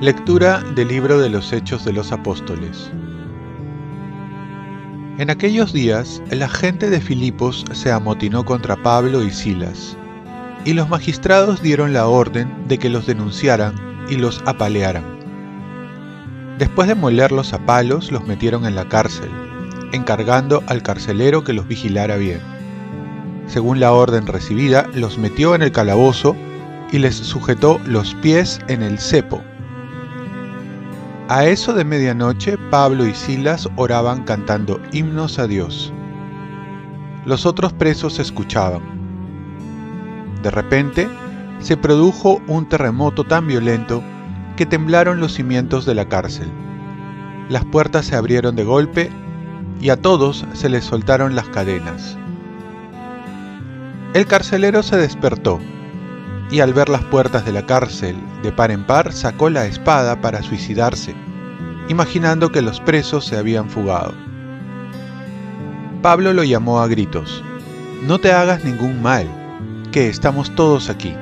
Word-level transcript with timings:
Lectura 0.00 0.62
del 0.74 0.88
libro 0.88 1.18
de 1.18 1.28
los 1.28 1.52
Hechos 1.52 1.84
de 1.84 1.92
los 1.92 2.10
Apóstoles. 2.10 2.90
En 5.18 5.28
aquellos 5.28 5.74
días, 5.74 6.22
la 6.30 6.48
gente 6.48 6.88
de 6.88 7.02
Filipos 7.02 7.66
se 7.72 7.92
amotinó 7.92 8.46
contra 8.46 8.82
Pablo 8.82 9.22
y 9.22 9.30
Silas, 9.30 9.98
y 10.64 10.72
los 10.72 10.88
magistrados 10.88 11.60
dieron 11.60 11.92
la 11.92 12.06
orden 12.06 12.50
de 12.66 12.78
que 12.78 12.88
los 12.88 13.04
denunciaran 13.04 13.74
y 14.08 14.16
los 14.16 14.42
apalearan. 14.46 15.04
Después 16.58 16.88
de 16.88 16.94
molerlos 16.94 17.52
a 17.52 17.66
palos, 17.66 18.10
los 18.10 18.26
metieron 18.26 18.64
en 18.64 18.76
la 18.76 18.88
cárcel, 18.88 19.28
encargando 19.92 20.62
al 20.66 20.82
carcelero 20.82 21.44
que 21.44 21.52
los 21.52 21.66
vigilara 21.66 22.16
bien. 22.16 22.40
Según 23.46 23.80
la 23.80 23.92
orden 23.92 24.26
recibida, 24.26 24.86
los 24.94 25.18
metió 25.18 25.54
en 25.54 25.62
el 25.62 25.72
calabozo 25.72 26.36
y 26.92 26.98
les 26.98 27.16
sujetó 27.16 27.80
los 27.86 28.14
pies 28.16 28.60
en 28.68 28.82
el 28.82 28.98
cepo 28.98 29.42
a 31.30 31.44
eso 31.44 31.74
de 31.74 31.84
medianoche, 31.84 32.58
Pablo 32.72 33.06
y 33.06 33.14
Silas 33.14 33.68
oraban 33.76 34.24
cantando 34.24 34.80
himnos 34.90 35.38
a 35.38 35.46
Dios. 35.46 35.92
Los 37.24 37.46
otros 37.46 37.72
presos 37.72 38.18
escuchaban. 38.18 38.82
De 40.42 40.50
repente, 40.50 41.08
se 41.60 41.76
produjo 41.76 42.42
un 42.48 42.68
terremoto 42.68 43.22
tan 43.22 43.46
violento 43.46 44.02
que 44.56 44.66
temblaron 44.66 45.20
los 45.20 45.34
cimientos 45.34 45.86
de 45.86 45.94
la 45.94 46.08
cárcel. 46.08 46.50
Las 47.48 47.64
puertas 47.64 48.06
se 48.06 48.16
abrieron 48.16 48.56
de 48.56 48.64
golpe 48.64 49.12
y 49.80 49.90
a 49.90 49.96
todos 49.96 50.44
se 50.52 50.68
les 50.68 50.84
soltaron 50.84 51.34
las 51.34 51.48
cadenas. 51.48 52.16
El 54.12 54.26
carcelero 54.26 54.82
se 54.82 54.96
despertó 54.96 55.60
y 56.50 56.60
al 56.60 56.74
ver 56.74 56.88
las 56.88 57.02
puertas 57.04 57.44
de 57.44 57.52
la 57.52 57.64
cárcel 57.64 58.16
de 58.42 58.52
par 58.52 58.70
en 58.70 58.84
par 58.84 59.12
sacó 59.12 59.48
la 59.50 59.66
espada 59.66 60.20
para 60.20 60.42
suicidarse, 60.42 61.14
imaginando 61.88 62.50
que 62.50 62.60
los 62.60 62.80
presos 62.80 63.24
se 63.24 63.36
habían 63.36 63.70
fugado. 63.70 64.12
Pablo 66.02 66.32
lo 66.32 66.44
llamó 66.44 66.80
a 66.80 66.88
gritos, 66.88 67.44
No 68.02 68.18
te 68.18 68.32
hagas 68.32 68.64
ningún 68.64 69.00
mal, 69.00 69.28
que 69.92 70.08
estamos 70.08 70.54
todos 70.54 70.90
aquí. 70.90 71.14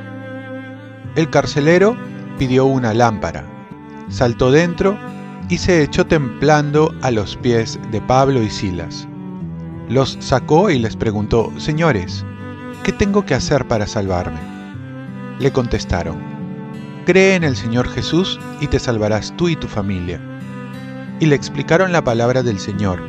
El 1.14 1.28
carcelero 1.30 1.96
pidió 2.38 2.64
una 2.64 2.94
lámpara, 2.94 3.44
saltó 4.08 4.50
dentro 4.50 4.98
y 5.48 5.58
se 5.58 5.82
echó 5.82 6.06
templando 6.06 6.94
a 7.02 7.10
los 7.10 7.36
pies 7.36 7.78
de 7.91 8.00
Pablo 8.00 8.42
y 8.42 8.50
Silas. 8.50 9.08
Los 9.88 10.18
sacó 10.20 10.70
y 10.70 10.78
les 10.78 10.96
preguntó, 10.96 11.50
Señores, 11.58 12.24
¿qué 12.82 12.92
tengo 12.92 13.24
que 13.24 13.34
hacer 13.34 13.66
para 13.66 13.86
salvarme? 13.86 14.40
Le 15.38 15.50
contestaron, 15.50 16.18
Cree 17.06 17.36
en 17.36 17.44
el 17.44 17.56
Señor 17.56 17.88
Jesús 17.88 18.38
y 18.60 18.66
te 18.66 18.78
salvarás 18.78 19.34
tú 19.38 19.48
y 19.48 19.56
tu 19.56 19.66
familia. 19.66 20.20
Y 21.20 21.27
le 21.27 21.36
explicaron 21.36 21.92
la 21.92 22.05
palabra 22.05 22.42
del 22.42 22.58
Señor, 22.58 23.00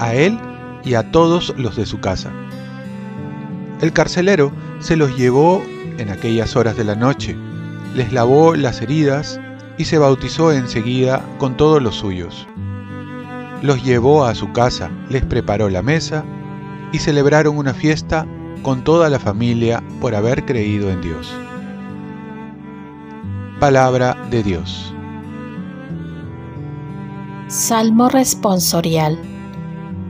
a 0.00 0.14
él 0.14 0.38
y 0.84 0.94
a 0.94 1.10
todos 1.12 1.54
los 1.58 1.76
de 1.76 1.84
su 1.84 2.00
casa. 2.00 2.32
El 3.82 3.92
carcelero 3.92 4.52
se 4.78 4.96
los 4.96 5.16
llevó 5.18 5.62
en 5.98 6.08
aquellas 6.08 6.56
horas 6.56 6.76
de 6.78 6.84
la 6.84 6.94
noche, 6.94 7.36
les 7.94 8.10
lavó 8.12 8.54
las 8.56 8.80
heridas 8.80 9.38
y 9.82 9.84
se 9.84 9.98
bautizó 9.98 10.52
enseguida 10.52 11.24
con 11.38 11.56
todos 11.56 11.82
los 11.82 11.96
suyos. 11.96 12.46
Los 13.62 13.82
llevó 13.82 14.24
a 14.24 14.32
su 14.36 14.52
casa, 14.52 14.92
les 15.08 15.24
preparó 15.24 15.68
la 15.68 15.82
mesa 15.82 16.24
y 16.92 17.00
celebraron 17.00 17.58
una 17.58 17.74
fiesta 17.74 18.24
con 18.62 18.84
toda 18.84 19.10
la 19.10 19.18
familia 19.18 19.82
por 20.00 20.14
haber 20.14 20.44
creído 20.44 20.88
en 20.88 21.00
Dios. 21.00 21.34
Palabra 23.58 24.16
de 24.30 24.44
Dios. 24.44 24.94
Salmo 27.48 28.08
responsorial. 28.08 29.18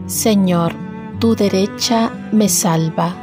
Señor, 0.04 0.74
tu 1.18 1.34
derecha 1.34 2.10
me 2.30 2.50
salva. 2.50 3.14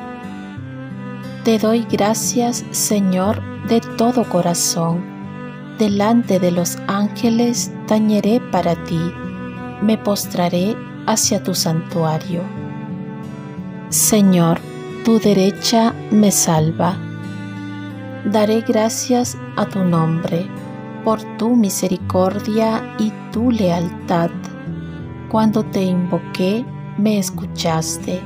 Te 1.43 1.59
doy 1.59 1.85
gracias, 1.91 2.65
Señor, 2.71 3.39
de 3.67 3.81
todo 3.97 4.27
corazón. 4.27 5.08
Delante 5.79 6.39
de 6.39 6.51
los 6.51 6.77
ángeles 6.87 7.71
tañeré 7.87 8.39
para 8.51 8.75
ti, 8.83 8.99
me 9.81 9.97
postraré 9.97 10.75
hacia 11.07 11.41
tu 11.41 11.55
santuario. 11.55 12.41
Señor, 13.89 14.59
tu 15.03 15.19
derecha 15.19 15.95
me 16.11 16.29
salva 16.29 16.97
Daré 18.25 18.61
gracias 18.61 19.37
a 19.55 19.65
tu 19.65 19.79
nombre 19.79 20.45
por 21.05 21.21
tu 21.37 21.55
misericordia 21.55 22.95
y 22.99 23.13
tu 23.31 23.49
lealtad. 23.49 24.29
Cuando 25.29 25.63
te 25.63 25.81
invoqué, 25.81 26.65
me 26.97 27.17
escuchaste, 27.17 28.21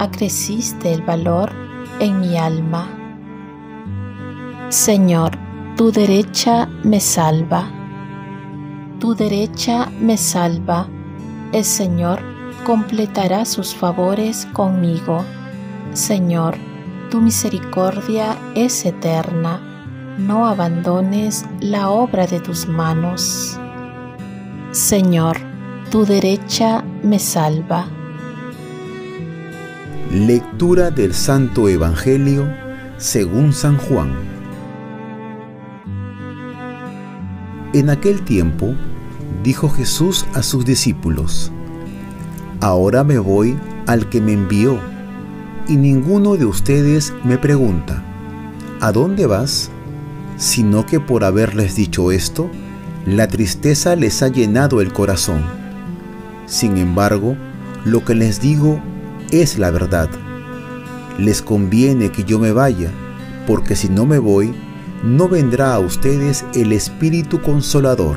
acreciste 0.00 0.92
el 0.92 1.02
valor 1.02 1.52
en 2.00 2.20
mi 2.20 2.36
alma. 2.36 2.88
Señor, 4.70 5.38
tu 5.78 5.92
derecha 5.92 6.68
me 6.82 6.98
salva. 6.98 7.70
Tu 8.98 9.14
derecha 9.14 9.88
me 10.00 10.16
salva. 10.16 10.88
El 11.52 11.64
Señor 11.64 12.18
completará 12.66 13.44
sus 13.44 13.76
favores 13.76 14.48
conmigo. 14.52 15.24
Señor, 15.92 16.56
tu 17.12 17.20
misericordia 17.20 18.36
es 18.56 18.84
eterna, 18.86 19.60
no 20.18 20.48
abandones 20.48 21.46
la 21.60 21.90
obra 21.90 22.26
de 22.26 22.40
tus 22.40 22.66
manos. 22.66 23.56
Señor, 24.72 25.36
tu 25.92 26.04
derecha 26.04 26.82
me 27.04 27.20
salva. 27.20 27.86
Lectura 30.10 30.90
del 30.90 31.14
Santo 31.14 31.68
Evangelio 31.68 32.52
según 32.96 33.52
San 33.52 33.78
Juan. 33.78 34.37
En 37.74 37.90
aquel 37.90 38.22
tiempo 38.22 38.74
dijo 39.42 39.68
Jesús 39.68 40.24
a 40.32 40.42
sus 40.42 40.64
discípulos, 40.64 41.52
Ahora 42.60 43.04
me 43.04 43.18
voy 43.18 43.58
al 43.86 44.08
que 44.08 44.22
me 44.22 44.32
envió 44.32 44.78
y 45.68 45.76
ninguno 45.76 46.36
de 46.36 46.46
ustedes 46.46 47.12
me 47.24 47.36
pregunta, 47.36 48.02
¿a 48.80 48.90
dónde 48.90 49.26
vas? 49.26 49.70
Sino 50.38 50.86
que 50.86 50.98
por 50.98 51.24
haberles 51.24 51.76
dicho 51.76 52.10
esto, 52.10 52.50
la 53.04 53.28
tristeza 53.28 53.96
les 53.96 54.22
ha 54.22 54.28
llenado 54.28 54.80
el 54.80 54.90
corazón. 54.90 55.42
Sin 56.46 56.78
embargo, 56.78 57.36
lo 57.84 58.02
que 58.02 58.14
les 58.14 58.40
digo 58.40 58.80
es 59.30 59.58
la 59.58 59.70
verdad. 59.70 60.08
Les 61.18 61.42
conviene 61.42 62.10
que 62.12 62.24
yo 62.24 62.38
me 62.38 62.52
vaya, 62.52 62.90
porque 63.46 63.76
si 63.76 63.90
no 63.90 64.06
me 64.06 64.18
voy, 64.18 64.54
no 65.02 65.28
vendrá 65.28 65.74
a 65.74 65.78
ustedes 65.78 66.44
el 66.54 66.72
Espíritu 66.72 67.40
Consolador. 67.40 68.16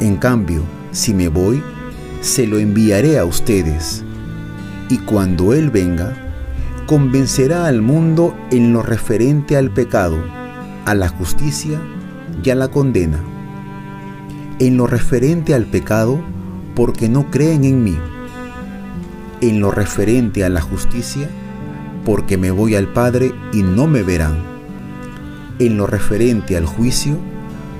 En 0.00 0.16
cambio, 0.16 0.62
si 0.90 1.14
me 1.14 1.28
voy, 1.28 1.62
se 2.20 2.46
lo 2.46 2.58
enviaré 2.58 3.18
a 3.18 3.24
ustedes. 3.24 4.04
Y 4.88 4.98
cuando 4.98 5.54
Él 5.54 5.70
venga, 5.70 6.12
convencerá 6.86 7.66
al 7.66 7.82
mundo 7.82 8.34
en 8.50 8.72
lo 8.72 8.82
referente 8.82 9.56
al 9.56 9.70
pecado, 9.70 10.18
a 10.86 10.94
la 10.94 11.08
justicia 11.08 11.80
y 12.42 12.50
a 12.50 12.56
la 12.56 12.68
condena. 12.68 13.20
En 14.58 14.76
lo 14.76 14.86
referente 14.86 15.54
al 15.54 15.66
pecado, 15.66 16.20
porque 16.74 17.08
no 17.08 17.30
creen 17.30 17.64
en 17.64 17.84
mí. 17.84 17.96
En 19.40 19.60
lo 19.60 19.70
referente 19.70 20.44
a 20.44 20.48
la 20.48 20.60
justicia, 20.60 21.28
porque 22.04 22.36
me 22.36 22.50
voy 22.50 22.74
al 22.74 22.88
Padre 22.88 23.32
y 23.52 23.62
no 23.62 23.86
me 23.86 24.02
verán. 24.02 24.49
En 25.60 25.76
lo 25.76 25.86
referente 25.86 26.56
al 26.56 26.66
juicio, 26.66 27.16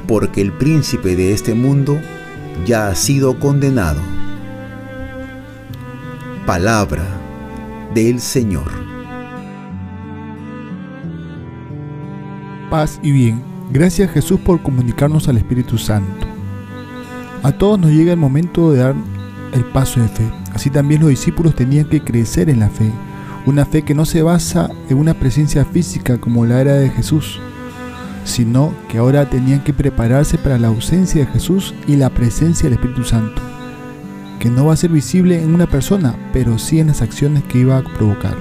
porque 0.07 0.41
el 0.41 0.53
príncipe 0.53 1.17
de 1.17 1.33
este 1.33 1.55
mundo 1.55 1.99
ya 2.65 2.87
ha 2.87 2.95
sido 2.95 3.41
condenado. 3.41 4.01
Palabra 6.47 7.05
del 7.93 8.21
Señor. 8.21 8.91
paz 12.71 13.01
y 13.03 13.11
bien. 13.11 13.43
Gracias 13.73 14.11
Jesús 14.13 14.41
por 14.41 14.63
comunicarnos 14.63 15.29
al 15.29 15.37
Espíritu 15.37 15.77
Santo. 15.77 16.27
A 17.43 17.53
todos 17.53 17.79
nos 17.79 17.91
llega 17.91 18.13
el 18.13 18.19
momento 18.19 18.73
de 18.73 18.79
dar 18.79 18.95
el 19.53 19.65
paso 19.65 20.01
de 20.01 20.09
fe. 20.09 20.31
Así 20.55 20.71
también 20.71 21.01
los 21.01 21.11
discípulos 21.11 21.55
tenían 21.55 21.87
que 21.87 22.01
crecer 22.01 22.49
en 22.49 22.61
la 22.61 22.69
fe. 22.69 22.91
Una 23.45 23.67
fe 23.67 23.83
que 23.83 23.95
no 23.95 24.05
se 24.05 24.23
basa 24.23 24.71
en 24.89 24.99
una 24.99 25.15
presencia 25.15 25.65
física 25.65 26.19
como 26.19 26.47
la 26.47 26.61
era 26.61 26.75
de 26.75 26.91
Jesús, 26.91 27.41
sino 28.25 28.75
que 28.89 28.99
ahora 28.99 29.29
tenían 29.29 29.63
que 29.65 29.73
prepararse 29.73 30.39
para 30.39 30.59
la 30.59 30.69
ausencia 30.69 31.25
de 31.25 31.33
Jesús 31.33 31.75
y 31.87 31.97
la 31.97 32.11
presencia 32.11 32.65
del 32.65 32.75
Espíritu 32.75 33.05
Santo. 33.05 33.43
que 34.39 34.49
no 34.49 34.65
va 34.65 34.73
a 34.73 34.77
ser 34.77 34.91
visible 34.91 35.43
en 35.43 35.55
una 35.55 35.67
persona, 35.67 36.15
pero 36.33 36.59
sí 36.59 36.81
en 36.81 36.87
las 36.87 37.03
acciones 37.03 37.45
que 37.45 37.59
iba 37.59 37.77
a 37.77 37.85
provocar. 37.85 38.35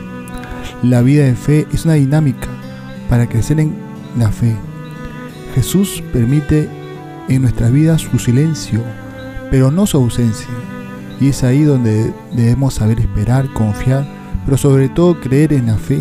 La 0.82 1.02
vida 1.02 1.26
de 1.26 1.36
fe 1.36 1.68
es 1.74 1.84
una 1.84 1.96
dinámica 1.96 2.48
para 3.10 3.28
crecer 3.28 3.60
en 3.60 3.76
la 4.18 4.32
fe. 4.32 4.56
Jesús 5.56 6.02
permite 6.14 6.70
en 7.28 7.42
nuestras 7.42 7.74
vidas 7.74 8.02
su 8.02 8.18
silencio, 8.18 8.82
pero 9.52 9.72
no 9.72 9.86
su 9.86 9.98
ausencia. 9.98 10.48
Y 11.20 11.28
es 11.28 11.44
ahí 11.44 11.64
donde 11.64 12.14
debemos 12.34 12.76
saber 12.76 13.02
esperar, 13.02 13.52
confiar, 13.52 14.08
pero 14.46 14.58
sobre 14.58 14.88
todo 14.88 15.20
creer 15.20 15.52
en 15.52 15.66
la 15.66 15.78
fe 15.78 16.00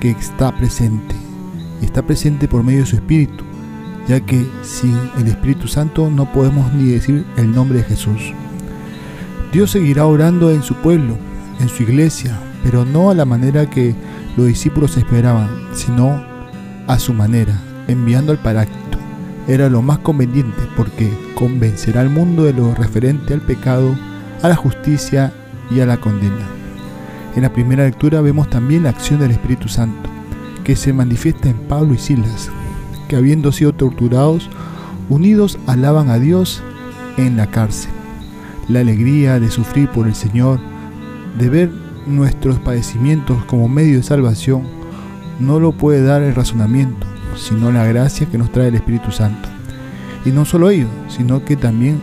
que 0.00 0.12
está 0.12 0.50
presente. 0.56 1.14
Está 1.82 2.02
presente 2.02 2.48
por 2.48 2.62
medio 2.62 2.80
de 2.80 2.86
su 2.86 2.96
Espíritu, 2.96 3.44
ya 4.06 4.20
que 4.20 4.46
sin 4.62 4.96
el 5.18 5.28
Espíritu 5.28 5.68
Santo 5.68 6.10
no 6.10 6.30
podemos 6.32 6.72
ni 6.74 6.90
decir 6.90 7.24
el 7.36 7.52
nombre 7.52 7.78
de 7.78 7.84
Jesús. 7.84 8.32
Dios 9.52 9.70
seguirá 9.70 10.06
orando 10.06 10.50
en 10.50 10.62
su 10.62 10.74
pueblo, 10.74 11.16
en 11.60 11.68
su 11.68 11.82
iglesia, 11.82 12.38
pero 12.62 12.84
no 12.84 13.10
a 13.10 13.14
la 13.14 13.24
manera 13.24 13.68
que 13.68 13.94
los 14.36 14.46
discípulos 14.46 14.96
esperaban, 14.96 15.48
sino 15.72 16.22
a 16.86 16.98
su 16.98 17.14
manera, 17.14 17.58
enviando 17.88 18.32
al 18.32 18.38
Paráclito. 18.38 18.98
Era 19.48 19.68
lo 19.68 19.82
más 19.82 19.98
conveniente 19.98 20.62
porque 20.76 21.10
convencerá 21.34 22.02
al 22.02 22.10
mundo 22.10 22.44
de 22.44 22.52
lo 22.52 22.74
referente 22.74 23.32
al 23.32 23.40
pecado, 23.40 23.96
a 24.42 24.48
la 24.48 24.56
justicia 24.56 25.32
y 25.70 25.80
a 25.80 25.86
la 25.86 25.98
condena. 25.98 26.46
En 27.36 27.42
la 27.42 27.52
primera 27.52 27.84
lectura 27.84 28.20
vemos 28.20 28.50
también 28.50 28.82
la 28.82 28.90
acción 28.90 29.20
del 29.20 29.30
Espíritu 29.30 29.68
Santo, 29.68 30.09
que 30.64 30.76
se 30.76 30.92
manifiesta 30.92 31.48
en 31.48 31.56
Pablo 31.56 31.94
y 31.94 31.98
Silas, 31.98 32.50
que 33.08 33.16
habiendo 33.16 33.52
sido 33.52 33.72
torturados, 33.72 34.48
unidos 35.08 35.58
alaban 35.66 36.10
a 36.10 36.18
Dios 36.18 36.62
en 37.16 37.36
la 37.36 37.46
cárcel. 37.48 37.90
La 38.68 38.80
alegría 38.80 39.40
de 39.40 39.50
sufrir 39.50 39.88
por 39.88 40.06
el 40.06 40.14
Señor, 40.14 40.60
de 41.38 41.48
ver 41.48 41.70
nuestros 42.06 42.58
padecimientos 42.58 43.44
como 43.44 43.68
medio 43.68 43.96
de 43.96 44.02
salvación, 44.02 44.62
no 45.38 45.58
lo 45.58 45.72
puede 45.72 46.02
dar 46.02 46.22
el 46.22 46.34
razonamiento, 46.34 47.06
sino 47.36 47.72
la 47.72 47.86
gracia 47.86 48.26
que 48.26 48.38
nos 48.38 48.52
trae 48.52 48.68
el 48.68 48.74
Espíritu 48.74 49.10
Santo. 49.10 49.48
Y 50.24 50.30
no 50.30 50.44
solo 50.44 50.70
ello, 50.70 50.88
sino 51.08 51.44
que 51.44 51.56
también 51.56 52.00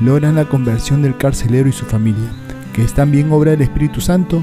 logran 0.00 0.34
la 0.34 0.46
conversión 0.46 1.02
del 1.02 1.16
carcelero 1.16 1.68
y 1.68 1.72
su 1.72 1.84
familia, 1.84 2.30
que 2.72 2.82
es 2.82 2.94
también 2.94 3.30
obra 3.30 3.50
del 3.50 3.62
Espíritu 3.62 4.00
Santo 4.00 4.42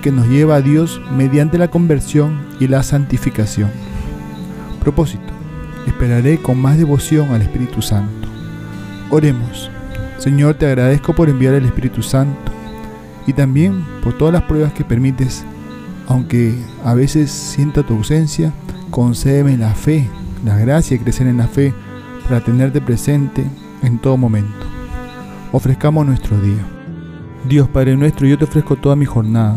que 0.00 0.12
nos 0.12 0.26
lleva 0.28 0.56
a 0.56 0.60
Dios 0.60 1.00
mediante 1.16 1.58
la 1.58 1.68
conversión 1.68 2.38
y 2.60 2.68
la 2.68 2.82
santificación. 2.82 3.70
Propósito. 4.80 5.24
Esperaré 5.86 6.38
con 6.38 6.60
más 6.60 6.78
devoción 6.78 7.30
al 7.30 7.42
Espíritu 7.42 7.82
Santo. 7.82 8.28
Oremos. 9.10 9.70
Señor, 10.18 10.54
te 10.54 10.66
agradezco 10.66 11.14
por 11.14 11.28
enviar 11.28 11.54
el 11.54 11.64
Espíritu 11.64 12.02
Santo 12.02 12.52
y 13.26 13.32
también 13.32 13.84
por 14.02 14.16
todas 14.16 14.34
las 14.34 14.42
pruebas 14.42 14.72
que 14.72 14.84
permites, 14.84 15.44
aunque 16.06 16.54
a 16.84 16.94
veces 16.94 17.30
sienta 17.30 17.82
tu 17.82 17.94
ausencia, 17.94 18.52
concédeme 18.90 19.56
la 19.56 19.74
fe, 19.74 20.08
la 20.44 20.56
gracia 20.56 20.96
de 20.96 21.04
crecer 21.04 21.26
en 21.26 21.38
la 21.38 21.46
fe 21.46 21.72
para 22.24 22.40
tenerte 22.40 22.80
presente 22.80 23.44
en 23.82 23.98
todo 23.98 24.16
momento. 24.16 24.66
Ofrezcamos 25.52 26.06
nuestro 26.06 26.40
día. 26.40 26.66
Dios 27.48 27.68
Padre 27.68 27.96
nuestro, 27.96 28.26
yo 28.26 28.36
te 28.36 28.44
ofrezco 28.44 28.76
toda 28.76 28.96
mi 28.96 29.04
jornada, 29.04 29.56